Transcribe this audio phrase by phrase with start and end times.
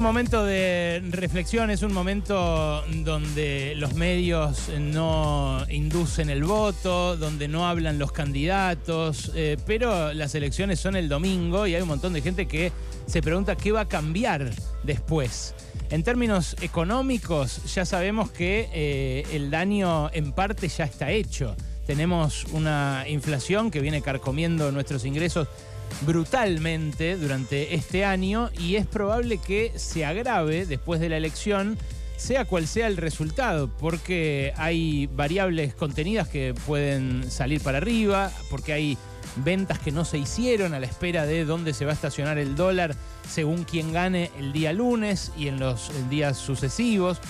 [0.00, 7.48] Un momento de reflexión, es un momento donde los medios no inducen el voto, donde
[7.48, 12.12] no hablan los candidatos, eh, pero las elecciones son el domingo y hay un montón
[12.12, 12.70] de gente que
[13.08, 14.52] se pregunta qué va a cambiar
[14.84, 15.56] después.
[15.90, 21.56] En términos económicos, ya sabemos que eh, el daño en parte ya está hecho.
[21.88, 25.48] Tenemos una inflación que viene carcomiendo nuestros ingresos
[26.02, 31.78] brutalmente durante este año y es probable que se agrave después de la elección,
[32.16, 38.72] sea cual sea el resultado, porque hay variables contenidas que pueden salir para arriba, porque
[38.72, 38.98] hay
[39.36, 42.56] ventas que no se hicieron a la espera de dónde se va a estacionar el
[42.56, 42.94] dólar
[43.28, 47.20] según quien gane el día lunes y en los días sucesivos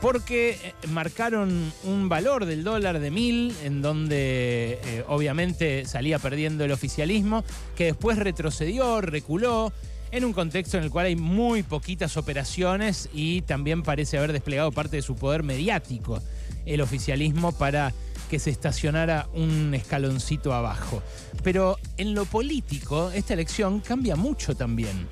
[0.00, 6.64] porque eh, marcaron un valor del dólar de mil, en donde eh, obviamente salía perdiendo
[6.64, 7.44] el oficialismo,
[7.76, 9.72] que después retrocedió, reculó,
[10.10, 14.70] en un contexto en el cual hay muy poquitas operaciones y también parece haber desplegado
[14.70, 16.22] parte de su poder mediático
[16.66, 17.92] el oficialismo para
[18.30, 21.02] que se estacionara un escaloncito abajo.
[21.42, 25.08] Pero en lo político, esta elección cambia mucho también.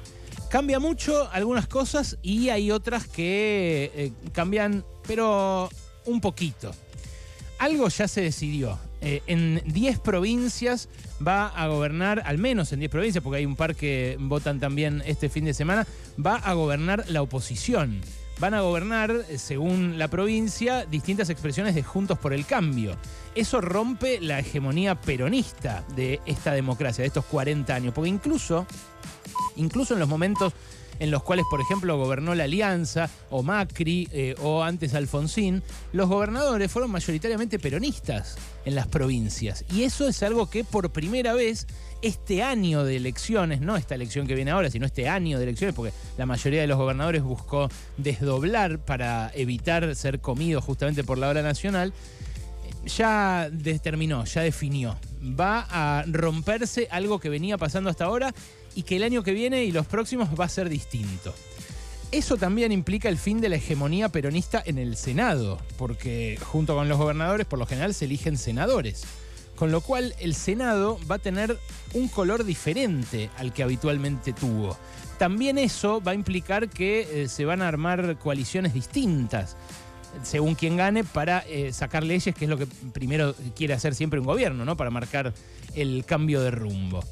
[0.53, 5.71] Cambia mucho algunas cosas y hay otras que eh, cambian, pero
[6.05, 6.75] un poquito.
[7.59, 8.79] Algo ya se decidió.
[9.01, 10.91] Eh, en 10 provincias
[11.27, 15.03] va a gobernar, al menos en 10 provincias, porque hay un par que votan también
[15.07, 15.87] este fin de semana,
[16.23, 18.03] va a gobernar la oposición.
[18.39, 22.99] Van a gobernar, eh, según la provincia, distintas expresiones de Juntos por el Cambio.
[23.35, 28.67] Eso rompe la hegemonía peronista de esta democracia, de estos 40 años, porque incluso
[29.57, 30.53] incluso en los momentos
[30.99, 36.09] en los cuales, por ejemplo, gobernó la Alianza, o Macri, eh, o antes Alfonsín, los
[36.09, 39.65] gobernadores fueron mayoritariamente peronistas en las provincias.
[39.73, 41.67] Y eso es algo que por primera vez
[42.03, 45.75] este año de elecciones, no esta elección que viene ahora, sino este año de elecciones,
[45.75, 51.29] porque la mayoría de los gobernadores buscó desdoblar para evitar ser comido justamente por la
[51.29, 51.93] hora nacional,
[52.85, 54.97] ya determinó, ya definió.
[55.23, 58.35] Va a romperse algo que venía pasando hasta ahora
[58.75, 61.35] y que el año que viene y los próximos va a ser distinto.
[62.11, 66.89] Eso también implica el fin de la hegemonía peronista en el Senado, porque junto con
[66.89, 69.05] los gobernadores por lo general se eligen senadores.
[69.57, 71.59] Con lo cual el Senado va a tener
[71.95, 74.77] un color diferente al que habitualmente tuvo.
[75.19, 79.57] También eso va a implicar que eh, se van a armar coaliciones distintas
[80.23, 84.21] según quien gane, para eh, sacar leyes, que es lo que primero quiere hacer siempre
[84.21, 84.77] un gobierno, ¿no?
[84.77, 85.33] Para marcar
[85.75, 87.03] el cambio de rumbo.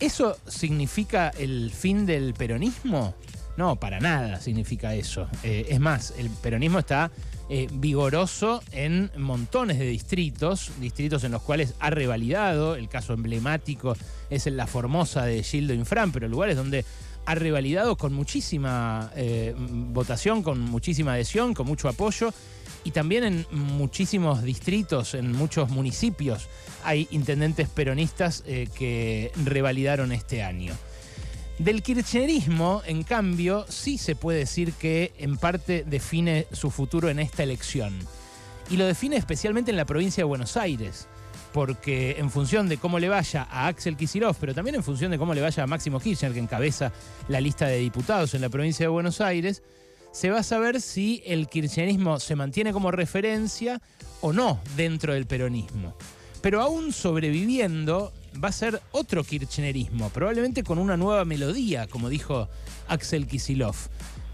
[0.00, 3.14] ¿Eso significa el fin del peronismo?
[3.56, 5.28] No, para nada significa eso.
[5.42, 7.10] Eh, es más, el peronismo está
[7.48, 13.96] eh, vigoroso en montones de distritos, distritos en los cuales ha revalidado, el caso emblemático
[14.30, 16.84] es en la Formosa de Gildo Infran, pero lugares donde
[17.26, 22.32] ha revalidado con muchísima eh, votación, con muchísima adhesión, con mucho apoyo
[22.84, 26.48] y también en muchísimos distritos, en muchos municipios,
[26.84, 30.74] hay intendentes peronistas eh, que revalidaron este año.
[31.58, 37.20] Del kirchnerismo, en cambio, sí se puede decir que en parte define su futuro en
[37.20, 37.96] esta elección.
[38.70, 41.06] Y lo define especialmente en la provincia de Buenos Aires,
[41.52, 45.18] porque en función de cómo le vaya a Axel Kicillof, pero también en función de
[45.18, 46.92] cómo le vaya a Máximo Kirchner, que encabeza
[47.28, 49.62] la lista de diputados en la provincia de Buenos Aires,
[50.14, 53.82] se va a saber si el kirchnerismo se mantiene como referencia
[54.20, 55.96] o no dentro del peronismo.
[56.40, 62.48] Pero aún sobreviviendo va a ser otro kirchnerismo, probablemente con una nueva melodía, como dijo
[62.86, 63.74] Axel Kisilov.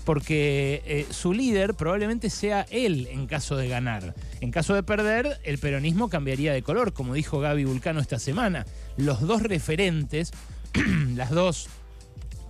[0.05, 4.15] Porque eh, su líder probablemente sea él en caso de ganar.
[4.43, 8.67] En caso de perder, el peronismo cambiaría de color, como dijo Gaby Vulcano esta semana.
[8.99, 10.33] Los dos referentes,
[11.15, 11.71] las dos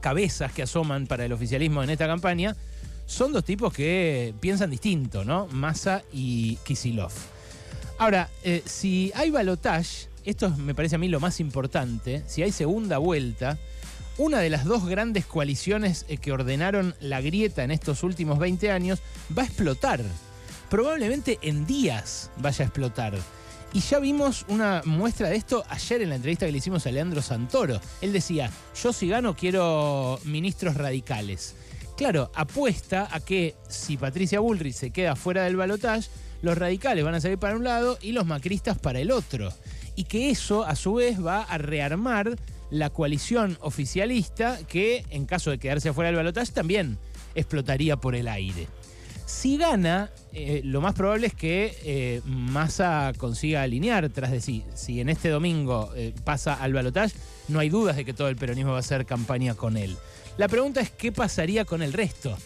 [0.01, 2.57] cabezas que asoman para el oficialismo en esta campaña,
[3.11, 5.49] son dos tipos que piensan distinto, ¿no?
[5.49, 7.11] Massa y Kisilov.
[7.99, 12.53] Ahora, eh, si hay balotage, esto me parece a mí lo más importante, si hay
[12.53, 13.59] segunda vuelta,
[14.17, 18.71] una de las dos grandes coaliciones eh, que ordenaron la grieta en estos últimos 20
[18.71, 19.01] años
[19.37, 20.03] va a explotar.
[20.71, 23.19] Probablemente en días vaya a explotar.
[23.73, 26.93] Y ya vimos una muestra de esto ayer en la entrevista que le hicimos a
[26.93, 27.81] Leandro Santoro.
[28.01, 31.57] Él decía, yo si gano quiero ministros radicales.
[32.01, 36.09] Claro, apuesta a que si Patricia Bullrich se queda fuera del balotaje,
[36.41, 39.53] los radicales van a salir para un lado y los macristas para el otro.
[39.97, 42.39] Y que eso, a su vez, va a rearmar
[42.71, 46.97] la coalición oficialista que, en caso de quedarse fuera del balotaje, también
[47.35, 48.67] explotaría por el aire.
[49.27, 54.65] Si gana, eh, lo más probable es que eh, Massa consiga alinear tras de sí.
[54.75, 57.15] Si en este domingo eh, pasa al balotaje,
[57.51, 59.97] no hay dudas de que todo el peronismo va a hacer campaña con él.
[60.37, 62.37] La pregunta es qué pasaría con el resto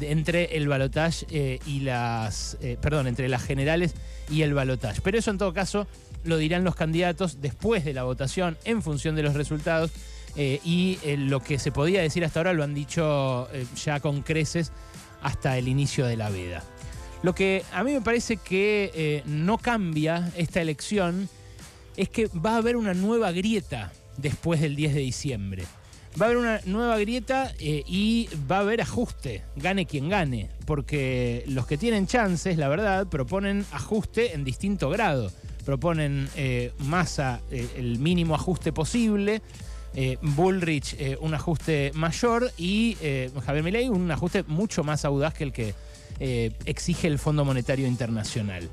[0.00, 3.94] entre el balotaje eh, y las, eh, perdón, entre las generales
[4.30, 5.00] y el balotaje.
[5.02, 5.86] Pero eso en todo caso
[6.24, 9.90] lo dirán los candidatos después de la votación en función de los resultados
[10.36, 13.48] eh, y lo que se podía decir hasta ahora lo han dicho
[13.84, 14.72] ya con creces
[15.20, 16.62] hasta el inicio de la veda.
[17.22, 21.28] Lo que a mí me parece que no cambia esta elección
[21.96, 25.64] es que va a haber una nueva grieta después del 10 de diciembre
[26.20, 30.50] va a haber una nueva grieta eh, y va a haber ajuste, gane quien gane,
[30.66, 35.30] porque los que tienen chances, la verdad, proponen ajuste en distinto grado.
[35.64, 39.42] Proponen eh, Massa eh, el mínimo ajuste posible,
[40.22, 42.96] Bullrich un ajuste mayor y
[43.44, 45.74] Javier Milei un ajuste mucho más audaz que el que
[46.64, 48.70] exige el Fondo Monetario Internacional.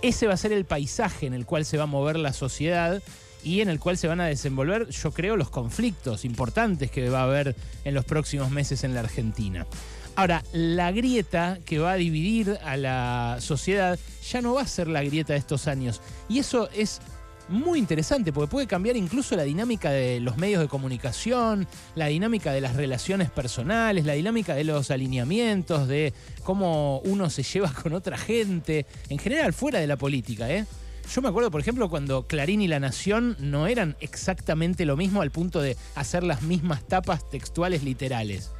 [0.00, 3.02] Ese va a ser el paisaje en el cual se va a mover la sociedad
[3.44, 7.20] y en el cual se van a desenvolver, yo creo, los conflictos importantes que va
[7.20, 9.66] a haber en los próximos meses en la Argentina.
[10.14, 13.98] Ahora, la grieta que va a dividir a la sociedad
[14.30, 16.02] ya no va a ser la grieta de estos años.
[16.28, 17.00] Y eso es
[17.48, 22.52] muy interesante porque puede cambiar incluso la dinámica de los medios de comunicación, la dinámica
[22.52, 26.12] de las relaciones personales, la dinámica de los alineamientos, de
[26.44, 30.66] cómo uno se lleva con otra gente, en general fuera de la política, ¿eh?
[31.10, 35.22] Yo me acuerdo, por ejemplo, cuando Clarín y La Nación no eran exactamente lo mismo
[35.22, 38.50] al punto de hacer las mismas tapas textuales literales.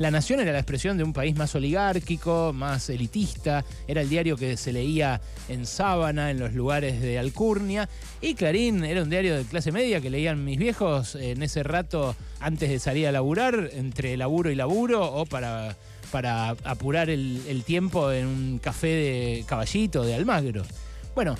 [0.00, 4.34] La Nación era la expresión de un país más oligárquico, más elitista, era el diario
[4.34, 7.86] que se leía en Sábana, en los lugares de Alcurnia,
[8.22, 12.16] y Clarín era un diario de clase media que leían mis viejos en ese rato
[12.40, 15.76] antes de salir a laburar, entre laburo y laburo, o para,
[16.10, 20.62] para apurar el, tiempo en un café de caballito, de Almagro.
[21.14, 21.36] Bueno,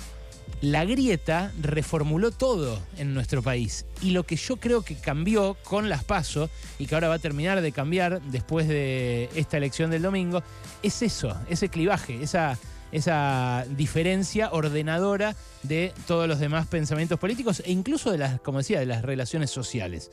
[0.61, 3.85] la grieta reformuló todo en nuestro país.
[4.01, 7.19] Y lo que yo creo que cambió con las PASO, y que ahora va a
[7.19, 10.43] terminar de cambiar después de esta elección del domingo,
[10.83, 12.57] es eso, ese clivaje, esa,
[12.91, 18.79] esa diferencia ordenadora de todos los demás pensamientos políticos e incluso de las, como decía,
[18.79, 20.11] de las relaciones sociales.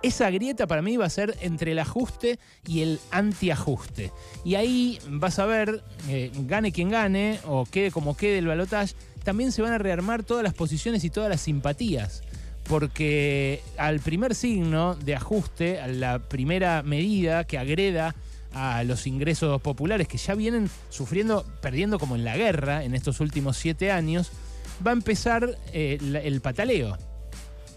[0.00, 4.12] Esa grieta para mí va a ser entre el ajuste y el antiajuste.
[4.44, 8.94] Y ahí vas a ver, eh, gane quien gane, o quede como quede el balotaje,
[9.24, 12.22] también se van a rearmar todas las posiciones y todas las simpatías.
[12.64, 18.14] Porque al primer signo de ajuste, a la primera medida que agreda
[18.52, 23.20] a los ingresos populares que ya vienen sufriendo, perdiendo como en la guerra en estos
[23.20, 24.30] últimos siete años,
[24.86, 26.96] va a empezar eh, el pataleo.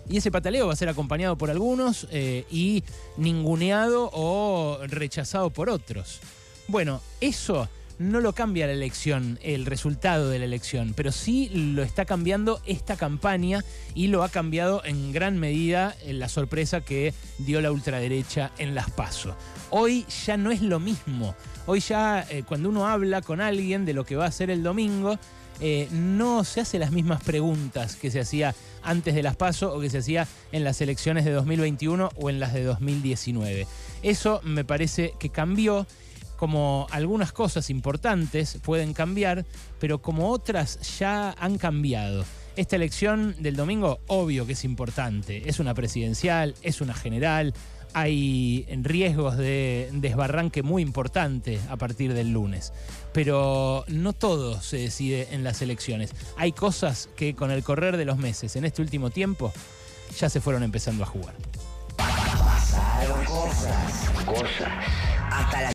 [0.09, 2.83] Y ese pataleo va a ser acompañado por algunos eh, y
[3.17, 6.19] ninguneado o rechazado por otros.
[6.67, 7.69] Bueno, eso
[8.01, 12.59] no lo cambia la elección, el resultado de la elección, pero sí lo está cambiando
[12.65, 13.63] esta campaña
[13.93, 18.73] y lo ha cambiado en gran medida en la sorpresa que dio la ultraderecha en
[18.73, 19.35] las PASO.
[19.69, 21.35] Hoy ya no es lo mismo.
[21.67, 24.63] Hoy ya eh, cuando uno habla con alguien de lo que va a ser el
[24.63, 25.19] domingo,
[25.59, 29.79] eh, no se hace las mismas preguntas que se hacía antes de las PASO o
[29.79, 33.67] que se hacía en las elecciones de 2021 o en las de 2019.
[34.01, 35.85] Eso me parece que cambió
[36.41, 39.45] como algunas cosas importantes pueden cambiar,
[39.79, 42.25] pero como otras ya han cambiado.
[42.55, 45.47] Esta elección del domingo, obvio que es importante.
[45.47, 47.53] Es una presidencial, es una general.
[47.93, 52.73] Hay riesgos de desbarranque muy importante a partir del lunes.
[53.13, 56.09] Pero no todo se decide en las elecciones.
[56.37, 59.53] Hay cosas que con el correr de los meses, en este último tiempo,
[60.17, 61.35] ya se fueron empezando a jugar.
[61.97, 64.71] Pasaron cosas, cosas.
[65.31, 65.69] Hasta la